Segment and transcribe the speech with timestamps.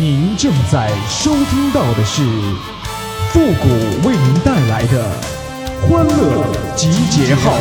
[0.00, 2.20] 您正在收听到的是
[3.28, 3.68] 复古
[4.08, 5.08] 为您带来的
[5.82, 7.52] 欢乐集结号。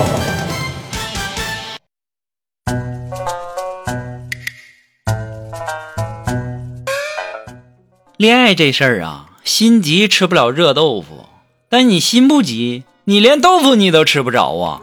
[8.18, 11.26] 恋爱这事儿啊，心急吃不了热豆腐，
[11.70, 14.82] 但你心不急，你连豆腐你都吃不着啊！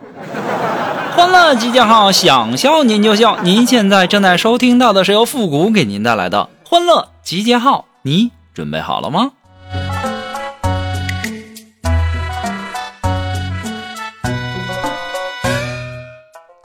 [1.16, 3.40] 欢乐集结号，想笑您就笑。
[3.42, 9.30] 您现在正在收听到的是由复古给您带来的欢乐集结号，你准备好了吗？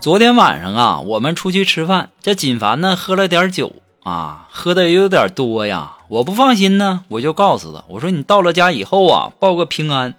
[0.02, 5.98] 昨天晚上啊，我们出去吃饭，这锦凡呢喝了点酒啊，喝的也有点多呀。
[6.08, 10.16] 我不放心呢，我就告诉他，我说你到了家以后啊，报个平安。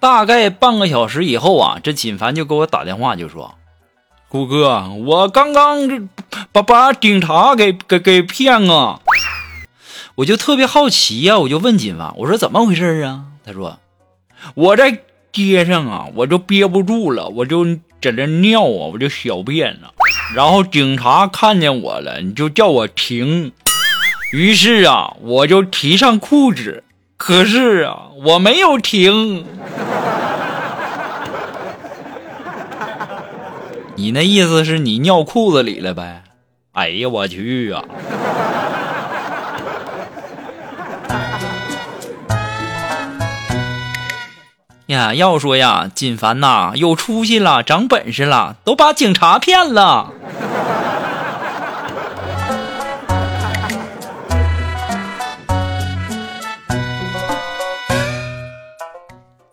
[0.00, 3.56] 大概半个小时以后啊，这锦凡就给我打电话，就说
[4.30, 6.08] ：“谷哥，我刚刚
[6.50, 9.00] 把把警察给给给骗啊！”
[10.16, 13.24] 我就特别好奇呀，我就问锦凡，我说怎么回事啊？
[13.44, 13.78] 他说
[14.56, 15.00] ：“我在
[15.30, 17.66] 街上啊，我就憋不住了，我就
[18.00, 19.92] 在那尿啊，我就小便了，
[20.34, 23.52] 然后警察看见我了，你就叫我停。
[24.32, 26.82] 于是啊，我就提上裤子，
[27.18, 29.44] 可是啊，我没有停。
[33.96, 36.22] ”你那意思是你尿裤子里了呗？
[36.72, 37.84] 哎呀，我去啊！
[44.86, 50.12] 呀，要说呀，锦凡呐，有出息了，长本事了，都把警察骗了。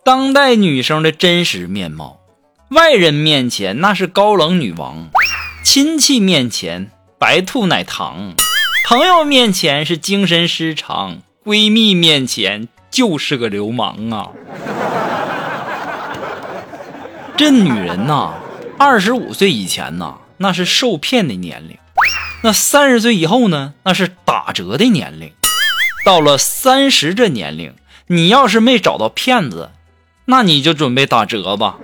[0.04, 2.20] 当代女生的真实面貌。
[2.70, 5.08] 外人面前那是高冷女王，
[5.62, 8.34] 亲戚面前白兔奶糖，
[8.88, 14.30] 朋友面前是精神失常，闺蜜面前就是个流氓啊！
[17.36, 18.32] 这女人呐，
[18.78, 21.76] 二十五岁以前呐，那是受骗的年龄；
[22.44, 25.30] 那三十岁以后呢，那是打折的年龄；
[26.06, 27.74] 到了三十这年龄，
[28.06, 29.70] 你要是没找到骗子，
[30.26, 31.76] 那你就准备打折吧。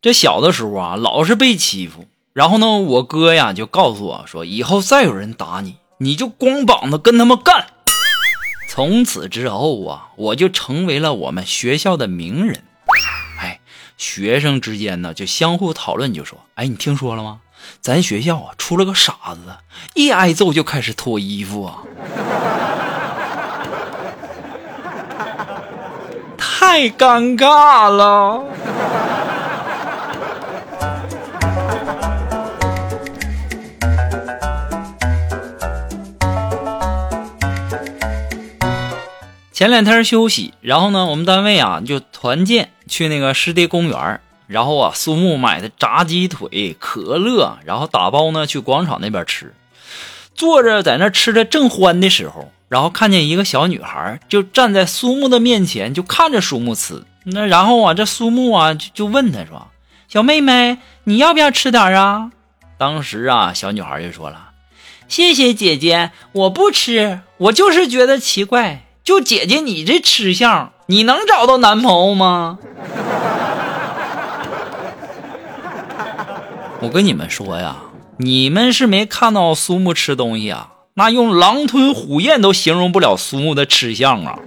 [0.00, 2.06] 这小的时候啊，老是被欺负。
[2.32, 7.66] 然后呢，我哥呀就告诉我说，以后再有人打你，你就光膀子跟他们干。
[8.70, 12.62] 从此之后啊，我就成为了我们学校的名人。
[13.40, 13.60] 哎，
[13.96, 17.40] 学生之间呢就相互讨论，就说：“哎，你听说了吗？
[17.80, 19.56] 咱学校啊出了个傻子，
[19.94, 21.82] 一挨揍就开始脱衣服啊，
[26.38, 28.44] 太尴尬了。”
[39.58, 49.52] 前两天休息，然后呢，我们单位啊就团建去那个湿地公园然后啊，苏木买的炸鸡腿、可乐，然后打包呢去广场那边吃。
[50.36, 57.02] 坐着在那吃的正欢的时候，然后看见一个小女孩就站在苏木的面前，就看着苏木吃。
[57.24, 59.66] 那然后啊，这苏木啊就就问他说
[60.06, 62.30] ：“小妹妹，你要不要吃点啊？”
[62.78, 64.50] 当时啊，小女孩就说了
[65.08, 72.58] ：“谢谢姐姐，我不吃，我就是觉得奇怪。”就姐姐你这吃相，你能找到男朋友吗？
[76.80, 77.76] 我跟你们说呀，
[78.18, 84.38] 你们是没看到苏木吃东西啊，那用狼吞虎咽都形容不了苏木的吃相啊。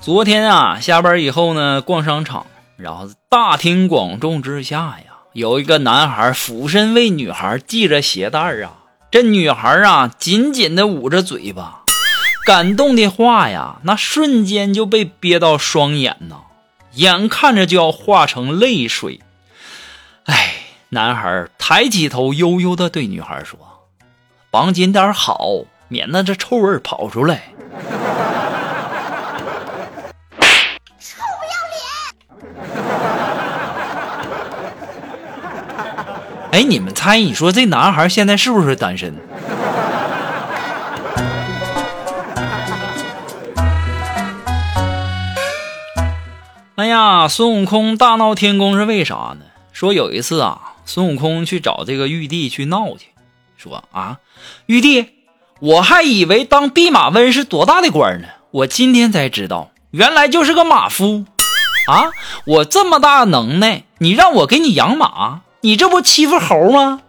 [0.00, 2.46] 昨天啊，下班以后呢，逛商场。
[2.78, 11.82] 然后大庭广众之下呀，有一个男孩俯身为女孩系着鞋带啊，这女孩啊紧紧的捂着嘴巴，
[12.46, 16.36] 感动的话呀，那瞬间就被憋到双眼呐，
[16.92, 19.20] 眼看着就要化成泪水。
[20.26, 20.54] 哎，
[20.90, 23.58] 男孩抬起头，悠悠的对女孩说
[24.52, 27.42] ：“绑紧点好，免得这臭味跑出来。”
[36.50, 39.14] 哎，你们猜，你说这男孩现在是不是单身？
[46.76, 49.40] 哎呀，孙悟空大闹天宫是为啥呢？
[49.72, 53.08] 说有一次啊，孙悟空去找这个玉帝去闹去，
[53.56, 54.18] 说啊，
[54.66, 55.06] 玉帝，
[55.60, 61.26] 我还以为当弼马温是多大的官呢，我今天才知道，原来就是个马夫
[61.88, 62.10] 啊！
[62.46, 67.00] 我这么大能耐，你让我给你养马，你这不欺负猴吗？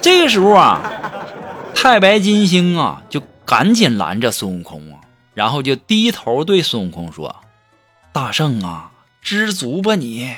[0.00, 0.80] 这个时候啊，
[1.74, 5.00] 太白金星啊就赶紧拦着孙悟空啊，
[5.34, 7.36] 然后就低头对孙悟空说
[8.12, 8.90] ：“大圣啊，
[9.20, 10.36] 知足吧你。”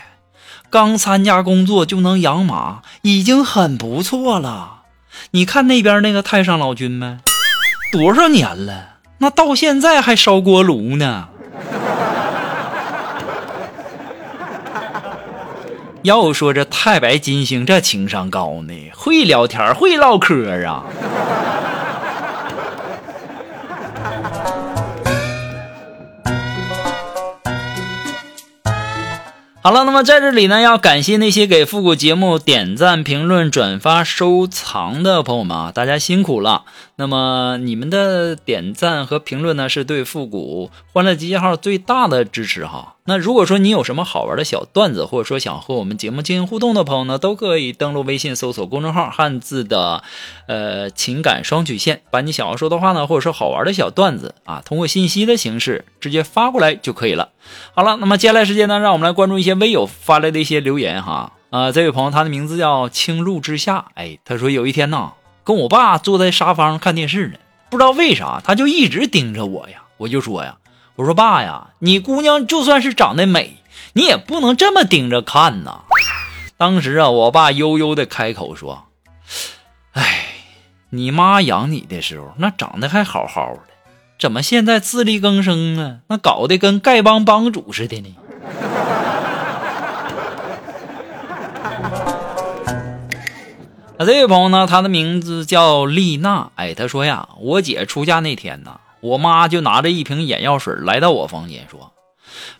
[0.69, 4.83] 刚参加工作就能养马，已经很不错了。
[5.31, 7.19] 你看那边那个太上老君没，
[7.93, 11.29] 多少年了，那到现在还烧锅炉呢。
[16.06, 20.85] 要说这太白金星这情商高呢，会聊天会唠嗑啊。
[29.62, 36.62] 好了，那么在这里呢，要感谢那些给复古节目点赞、评论、转发、收藏的朋友们啊，大家辛苦了。
[36.99, 42.95] 那么你们的点赞和评论呢，是对复古欢乐集结号最大的支持哈。
[43.05, 50.03] 那如果说你有什么好玩的小段子，或者说想和我们节目进行互动的朋友呢，都可以登录微信搜索公众号“汉字的
[50.49, 57.29] 呃情感双曲线”，把你想要说的话呢，或者说好玩的小段子啊，通过信息的形式直接发过来就可以了。
[57.75, 61.35] 好了，那么接下来时间呢，让我们来关注一些微友发来的一些留言哈。
[61.51, 65.13] 啊，这位朋友他的名字叫青露之下，哎，他说有一天呢，
[65.47, 67.39] 跟我爸坐在沙发上看电视呢，
[67.71, 70.57] 不知道为啥他就一直盯着我呀，我就说呀。
[70.97, 73.59] 我说爸呀，你姑娘就算是长得美，
[73.93, 75.83] 你也不能这么盯着看呐。
[76.57, 78.87] 当时啊，我爸悠悠的开口说
[79.93, 80.27] ：“哎，
[80.91, 83.73] 你妈养你的时候那长得还好好的，
[84.19, 85.99] 怎么现在自力更生啊？
[86.09, 88.17] 那搞得跟丐帮帮主似的呢？”
[93.99, 96.51] 啊，这位朋友呢，他的名字叫丽娜。
[96.57, 98.79] 哎，他说呀，我姐出嫁那天呢。
[99.01, 101.93] 我妈就拿着一瓶眼药水来到我房间，说：“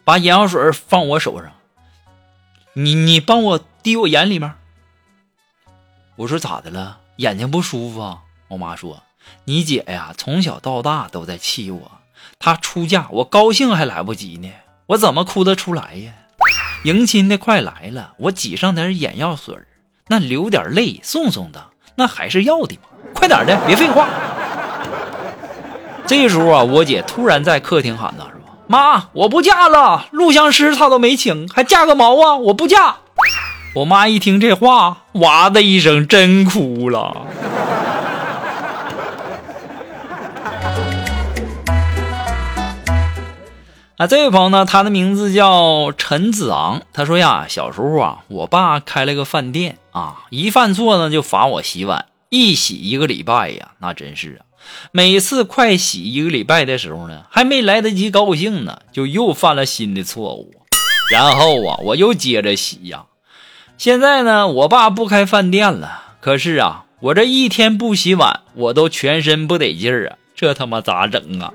[0.05, 1.53] 把眼药水放我手上，
[2.73, 4.51] 你你帮我滴我眼里面。”
[6.17, 7.01] 我说：“咋的了？
[7.17, 9.03] 眼睛不舒服啊？”我妈说
[9.45, 11.93] ：“你姐呀，从小到大都在气我，
[12.39, 14.51] 她出嫁，我高兴还来不及呢，
[14.87, 16.15] 我怎么哭得出来呀？
[16.85, 19.55] 迎亲的快来了，我挤上点眼药水，
[20.09, 21.65] 那流点泪送送的，
[21.97, 22.89] 那还是要的嘛。
[23.15, 24.09] 快点的，别废话。”
[26.07, 32.37] 这时候啊，我姐突然在客厅喊道：“说妈，我不嫁了，录像师她都没请，还嫁个毛啊！
[32.37, 32.97] 我不嫁！”
[33.75, 37.27] 我妈一听这话，哇的一声，真哭了。
[43.97, 46.83] 啊，这位朋友呢，他的名字叫陈子昂。
[46.93, 54.45] 他说呀，小时候啊，我爸开了个饭店啊，一犯错呢就罚我洗碗，一洗一个礼拜呀，那真是啊。
[54.93, 60.53] 每次快洗一个礼拜的时候呢，还没来得及高兴呢，就又犯了新的错误。
[61.11, 63.07] 然后啊，我又接着洗呀。
[63.79, 70.19] 现在呢，我爸不开饭店了，可是啊，我这一天不洗碗，我都全身不得劲儿啊。
[70.35, 71.51] 这他妈咋整啊？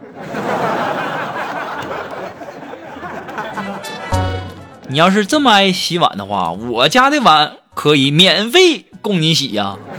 [4.92, 9.78] 你要是这么爱洗碗的话，我家的碗可以免费供你洗呀。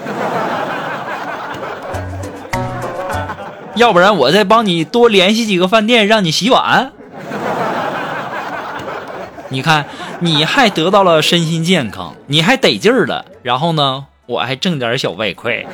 [3.75, 6.93] 要不然我再帮你多联系几个饭店，让你洗碗。
[9.49, 9.87] 你看，
[10.21, 13.25] 你还得到了身心健康，你还得劲儿了。
[13.43, 15.65] 然后呢，我还挣点小外快。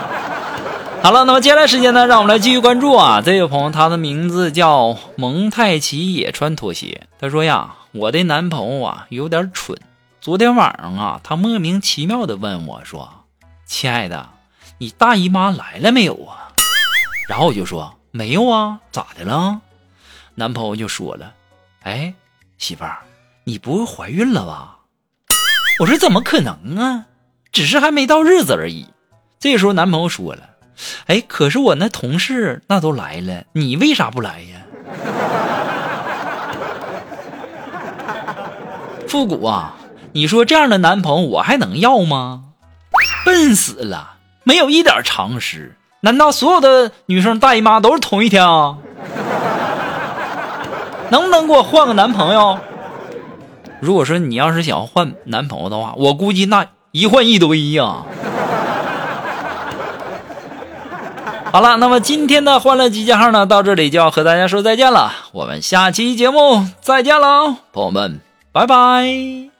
[1.02, 3.22] 好了，那么接下来时间呢，让我们来继续关注啊。
[3.24, 7.04] 这位朋友，他的名字叫蒙太奇，也穿拖鞋。
[7.18, 9.76] 他说呀，我的男朋友啊有点蠢。
[10.20, 13.24] 昨天晚上啊，他莫名其妙的问我说
[13.66, 14.28] ：“亲爱的，
[14.78, 16.52] 你大姨妈来了没有啊？”
[17.28, 19.60] 然后我就说没有啊，咋的了？
[20.36, 21.34] 男朋友就说了
[21.82, 22.14] ：“哎，
[22.58, 22.98] 媳妇儿，
[23.44, 24.78] 你不会怀孕了吧？”
[25.80, 27.06] 我说：“怎么可能啊？
[27.50, 28.86] 只是还没到日子而已。”
[29.40, 30.50] 这时候男朋友说了
[31.06, 34.60] ：“哎，可是我那同事那都来了，你为啥不来呀？”
[39.10, 39.74] 复古啊，
[40.12, 42.44] 你说这样的男朋友我还能要吗？
[43.26, 44.12] 笨死了，
[44.44, 45.74] 没有一点常识。
[46.02, 48.78] 难道所有的女生大姨妈都是同一天啊？
[51.10, 52.60] 能不能给我换个男朋友？
[53.80, 58.04] 如果说你要是想要换男朋友的话，我估计那一换一堆呀。
[61.50, 65.12] 好了，那么今天的欢乐集结号呢，到这里就要和大家说再见了。
[65.32, 68.20] 我们下期节目再见了，朋友们，
[68.52, 69.59] 拜拜。